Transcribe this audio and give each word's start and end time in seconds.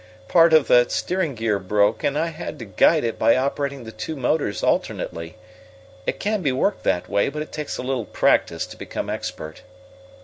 "Part 0.27 0.51
of 0.51 0.67
the 0.67 0.89
steering 0.89 1.35
gear 1.35 1.59
broke 1.59 2.03
and 2.03 2.17
I 2.17 2.29
had 2.29 2.57
to 2.57 2.65
guide 2.65 3.03
it 3.03 3.19
by 3.19 3.35
operating 3.37 3.83
the 3.83 3.91
two 3.91 4.15
motors 4.15 4.63
alternately. 4.63 5.35
It 6.07 6.19
can 6.19 6.41
be 6.41 6.51
worked 6.51 6.81
that 6.85 7.07
way, 7.07 7.29
but 7.29 7.43
it 7.43 7.51
takes 7.51 7.77
a 7.77 7.83
little 7.83 8.05
practice 8.05 8.65
to 8.65 8.77
become 8.77 9.11
expert." 9.11 9.61